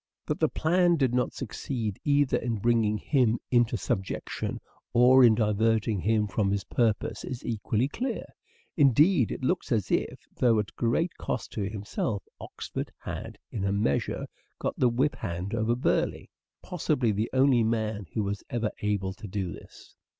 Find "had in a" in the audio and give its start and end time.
12.97-13.71